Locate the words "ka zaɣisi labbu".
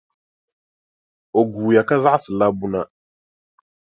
1.87-2.67